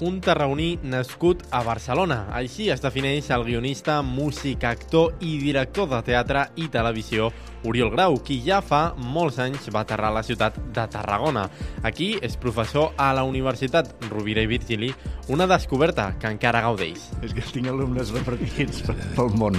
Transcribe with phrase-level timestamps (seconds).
[0.00, 2.26] un tarragoní nascut a Barcelona.
[2.36, 7.30] Així es defineix el guionista, músic, actor i director de teatre i televisió
[7.66, 11.46] Oriol Grau, qui ja fa molts anys va aterrar a la ciutat de Tarragona.
[11.86, 14.92] Aquí és professor a la Universitat Rovira i Virgili,
[15.34, 17.08] una descoberta que encara gaudeix.
[17.26, 19.58] És que tinc alumnes repartits pel món.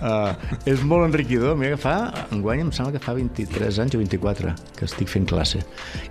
[0.00, 0.32] Uh,
[0.64, 1.58] és molt enriquidor.
[1.60, 1.96] Mira que fa,
[2.32, 5.60] enguany em sembla que fa 23 anys o 24 que estic fent classe.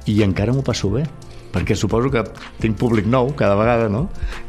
[0.05, 1.07] I encara m'ho passo bé
[1.51, 2.23] perquè suposo que
[2.61, 4.05] tinc públic nou cada vegada, no?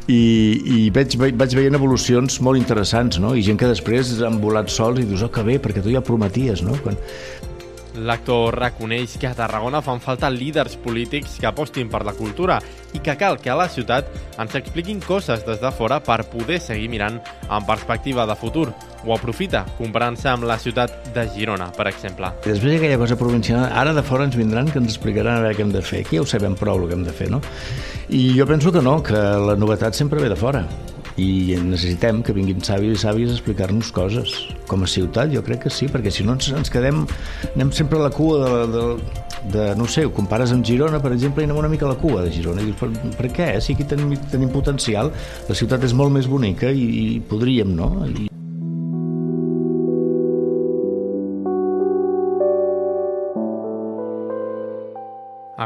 [0.07, 0.21] I,
[0.63, 3.33] i veig, vaig veient evolucions molt interessants, no?
[3.35, 6.03] I gent que després han volat sols i dius, oh, que bé, perquè tu ja
[6.05, 6.77] prometies, no?
[6.83, 6.99] Quan,
[7.93, 12.57] L'actor reconeix que a Tarragona fan falta líders polítics que apostin per la cultura
[12.93, 14.09] i que cal que a la ciutat
[14.41, 18.71] ens expliquin coses des de fora per poder seguir mirant en perspectiva de futur.
[19.03, 22.31] Ho aprofita comparant-se amb la ciutat de Girona, per exemple.
[22.45, 25.37] I després hi ha aquella cosa provincial, ara de fora ens vindran que ens explicaran
[25.37, 26.01] a veure què hem de fer.
[26.01, 27.43] Aquí ja ho sabem prou el que hem de fer, no?
[28.09, 30.65] I jo penso que no, que la novetat sempre ve de fora
[31.21, 34.33] i necessitem que vinguin savis i sàvies a explicar-nos coses.
[34.69, 37.03] Com a ciutat jo crec que sí, perquè si no ens, ens quedem,
[37.53, 38.83] anem sempre a la cua de, de,
[39.53, 41.99] de, no sé, ho compares amb Girona, per exemple, i anem una mica a la
[42.01, 42.63] cua de Girona.
[42.63, 43.49] I dius, per, per què?
[43.61, 45.13] Si aquí tenim, tenim potencial,
[45.49, 47.93] la ciutat és molt més bonica i, i podríem, no?
[48.09, 48.29] I,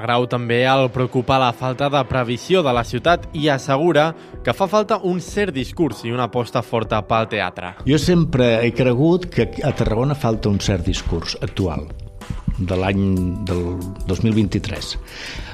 [0.08, 4.06] Grau també el preocupa la falta de previsió de la ciutat i assegura
[4.46, 7.76] que fa falta un cert discurs i una aposta forta pel teatre.
[7.84, 11.90] Jo sempre he cregut que a Tarragona falta un cert discurs actual
[12.58, 13.04] de l'any
[13.48, 13.64] del
[14.08, 14.94] 2023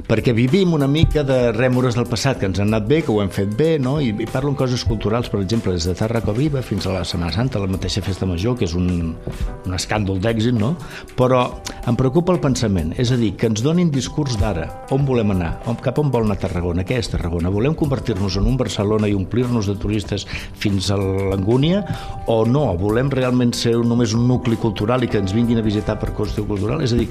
[0.08, 3.22] perquè vivim una mica de rèmores del passat que ens han anat bé, que ho
[3.24, 4.00] hem fet bé no?
[4.02, 7.04] I, i parlo en coses culturals, per exemple des de Tarraco Viva fins a la
[7.08, 10.74] Setmana Santa la mateixa festa major, que és un, un escàndol d'èxit, no?
[11.20, 11.46] però
[11.88, 15.54] em preocupa el pensament, és a dir, que ens donin discurs d'ara, on volem anar
[15.70, 19.16] on, cap on vol anar Tarragona, què és Tarragona volem convertir-nos en un Barcelona i
[19.18, 20.28] omplir-nos de turistes
[20.60, 21.84] fins a l'Angúnia
[22.32, 25.98] o no, volem realment ser només un nucli cultural i que ens vinguin a visitar
[26.00, 27.08] per qüestió cultural, és a dir,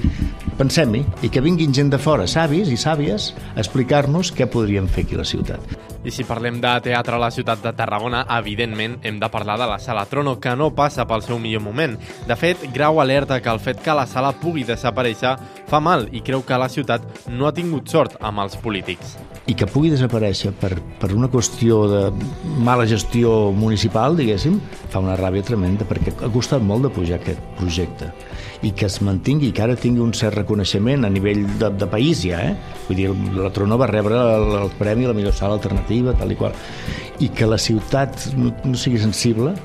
[0.57, 5.05] pensem-hi i que vinguin gent de fora, savis i sàvies, a explicar-nos què podríem fer
[5.05, 5.75] aquí a la ciutat.
[6.03, 9.67] I si parlem de teatre a la ciutat de Tarragona, evidentment hem de parlar de
[9.69, 11.95] la Sala Trono, que no passa pel seu millor moment.
[12.27, 15.37] De fet, Grau alerta que el fet que la sala pugui desaparèixer
[15.71, 19.15] fa mal i creu que la ciutat no ha tingut sort amb els polítics.
[19.43, 20.71] I que pugui desaparèixer per,
[21.01, 22.03] per una qüestió de
[22.63, 24.55] mala gestió municipal, diguéssim,
[24.93, 28.13] fa una ràbia tremenda, perquè ha costat molt de pujar aquest projecte
[28.63, 32.23] i que es mantingui, que ara tingui un cert reconeixement a nivell de, de país
[32.23, 32.77] ja, eh?
[32.87, 36.31] Vull dir, la Trono va rebre el, el premi a la millor sala alternativa, tal
[36.31, 36.55] i qual,
[37.19, 39.57] i que la ciutat no, no sigui sensible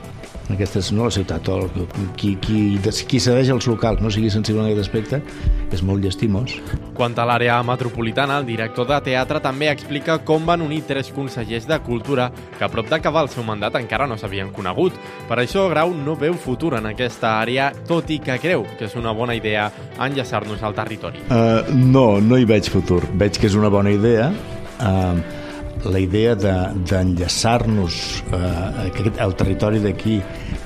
[0.55, 1.69] aquesta és no la ciutat, o
[2.17, 5.21] qui, qui, qui cedeix als locals no sigui sensible en aquest aspecte,
[5.73, 6.55] és molt llestimós.
[6.97, 11.69] Quant a l'àrea metropolitana, el director de teatre també explica com van unir tres consellers
[11.69, 14.97] de Cultura que a prop d'acabar el seu mandat encara no s'havien conegut.
[15.29, 18.97] Per això Grau no veu futur en aquesta àrea, tot i que creu que és
[18.97, 19.69] una bona idea
[20.01, 21.23] enllaçar-nos al territori.
[21.29, 23.03] Uh, no, no hi veig futur.
[23.21, 24.33] Veig que és una bona idea.
[24.79, 25.38] Uh,
[25.85, 27.99] la idea d'enllaçar-nos
[28.31, 28.39] de,
[28.89, 30.19] eh, al territori d'aquí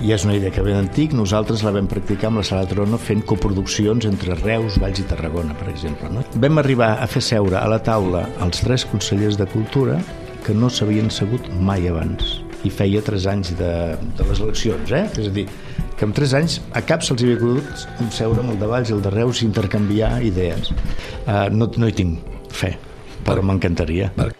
[0.02, 1.12] ja és una idea que ve d'antic.
[1.12, 5.54] Nosaltres la vam practicar amb la Sala Trona fent coproduccions entre Reus, Valls i Tarragona,
[5.58, 6.10] per exemple.
[6.10, 6.24] No?
[6.34, 10.00] Vam arribar a fer seure a la taula els tres consellers de Cultura
[10.46, 13.72] que no s'havien segut mai abans i feia tres anys de,
[14.18, 15.06] de les eleccions, eh?
[15.18, 15.46] És a dir,
[15.98, 18.96] que en tres anys a cap se'ls havia pogut seure amb el de Valls i
[18.96, 20.70] el de Reus i intercanviar idees.
[21.26, 22.76] Uh, no, no hi tinc fe,
[23.26, 24.10] però m'encantaria.
[24.18, 24.30] Per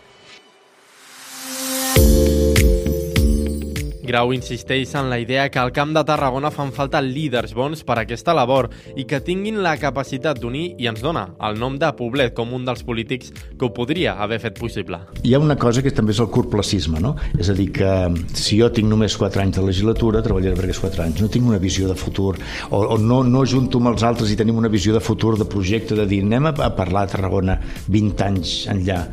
[4.13, 7.95] Grau insisteix en la idea que al Camp de Tarragona fan falta líders bons per
[7.97, 11.89] a aquesta labor i que tinguin la capacitat d'unir i ens dona el nom de
[11.97, 15.01] Poblet com un dels polítics que ho podria haver fet possible.
[15.25, 17.15] Hi ha una cosa que també és el curtplacisme, no?
[17.41, 17.89] És a dir, que
[18.37, 21.25] si jo tinc només 4 anys de legislatura, treballaré per aquests 4 anys.
[21.25, 22.37] No tinc una visió de futur,
[22.69, 25.49] o, o no, no junto amb els altres i tenim una visió de futur, de
[25.49, 29.07] projecte, de dir anem a parlar a Tarragona 20 anys enllà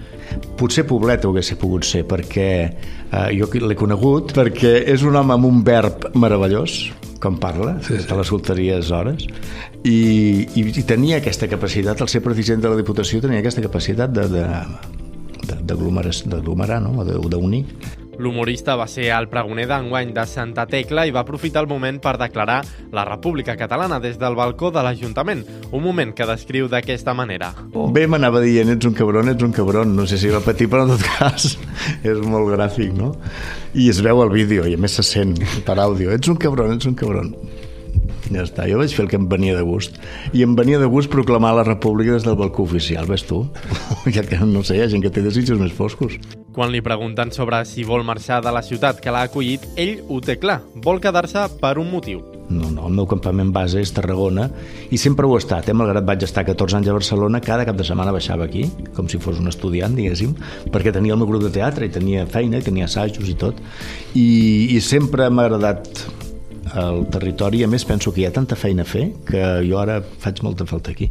[0.59, 5.35] Potser Poblet ho hagués pogut ser, perquè eh, jo l'he conegut, perquè és un home
[5.35, 6.81] amb un verb meravellós,
[7.23, 8.07] com parla, sí, sí.
[8.11, 9.25] a les últeries hores,
[9.83, 9.99] i,
[10.55, 14.27] i, i tenia aquesta capacitat, el ser president de la Diputació tenia aquesta capacitat de,
[14.31, 14.45] de,
[15.63, 17.03] d'aglomerar, no?
[17.05, 17.65] d'unir.
[18.19, 22.17] L'humorista va ser el pregoner d'enguany de Santa Tecla i va aprofitar el moment per
[22.19, 22.57] declarar
[22.91, 27.53] la República Catalana des del balcó de l'Ajuntament, un moment que descriu d'aquesta manera.
[27.95, 29.95] Bé, m'anava dient, ets un cabron, ets un cabron.
[29.95, 31.53] No sé si va patir, però en tot cas
[32.11, 33.13] és molt gràfic, no?
[33.73, 36.11] I es veu el vídeo, i a més se sent per àudio.
[36.11, 37.31] Ets un cabron, ets un cabron.
[38.29, 39.95] Ja està, jo vaig fer el que em venia de gust.
[40.35, 43.45] I em venia de gust proclamar la república des del balcó oficial, ves tu?
[44.15, 46.19] ja que, no sé, hi ha gent que té desitjos més foscos.
[46.59, 50.17] Quan li pregunten sobre si vol marxar de la ciutat que l'ha acollit, ell ho
[50.19, 52.19] té clar, vol quedar-se per un motiu.
[52.49, 54.49] No, no, el meu campament base és Tarragona
[54.91, 55.77] i sempre ho he estat, eh?
[55.79, 59.23] malgrat vaig estar 14 anys a Barcelona, cada cap de setmana baixava aquí, com si
[59.23, 60.35] fos un estudiant, diguéssim,
[60.75, 63.63] perquè tenia el meu grup de teatre i tenia feina, i tenia assajos i tot,
[64.11, 64.27] i,
[64.75, 66.09] i sempre m'ha agradat
[66.75, 70.01] el territori, a més penso que hi ha tanta feina a fer que jo ara
[70.03, 71.07] faig molta falta aquí.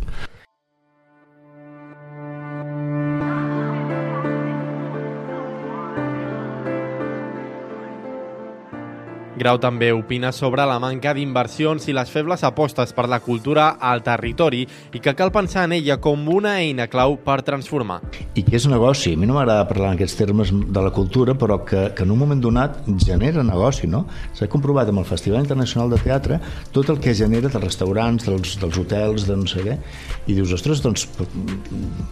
[9.38, 14.02] Grau també opina sobre la manca d'inversions i les febles apostes per la cultura al
[14.02, 18.00] territori i que cal pensar en ella com una eina clau per transformar.
[18.34, 19.14] I que és negoci.
[19.14, 22.14] A mi no m'agrada parlar en aquests termes de la cultura, però que, que en
[22.14, 24.04] un moment donat genera negoci, no?
[24.34, 26.40] S'ha comprovat amb el Festival Internacional de Teatre
[26.74, 29.78] tot el que genera dels restaurants, dels, dels hotels, de no sé què,
[30.26, 31.28] i dius, ostres, doncs, per,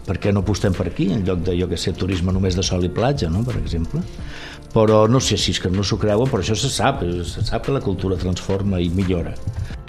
[0.07, 2.63] per què no apostem per aquí, en lloc de, jo que sé, turisme només de
[2.67, 4.05] sol i platja, no?, per exemple.
[4.77, 7.65] Però no sé si és que no s'ho creuen, però això se sap, se sap
[7.65, 9.33] que la cultura transforma i millora.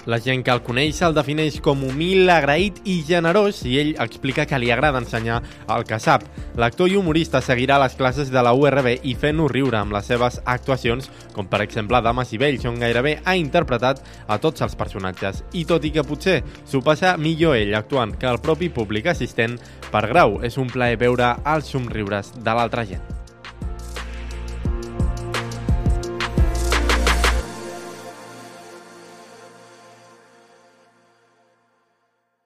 [0.08, 4.46] La gent que el coneix el defineix com humil, agraït i generós i ell explica
[4.48, 5.42] que li agrada ensenyar
[5.74, 6.24] el que sap.
[6.56, 10.40] L'actor i humorista seguirà les classes de la URB i fent-nos riure amb les seves
[10.46, 15.44] actuacions, com per exemple Dames i Vells, on gairebé ha interpretat a tots els personatges.
[15.52, 19.60] I tot i que potser s'ho passa millor ell actuant que el propi públic assistent,
[19.92, 23.17] per Grau és un plaer veure els somriures de l'altra gent.